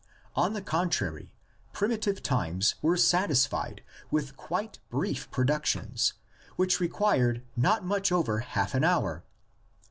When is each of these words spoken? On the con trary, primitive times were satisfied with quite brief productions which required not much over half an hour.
On 0.35 0.53
the 0.53 0.63
con 0.63 0.89
trary, 0.89 1.29
primitive 1.73 2.23
times 2.23 2.73
were 2.81 2.97
satisfied 2.97 3.83
with 4.09 4.35
quite 4.35 4.79
brief 4.89 5.29
productions 5.29 6.13
which 6.55 6.79
required 6.79 7.43
not 7.55 7.85
much 7.85 8.11
over 8.11 8.39
half 8.39 8.73
an 8.73 8.83
hour. 8.83 9.23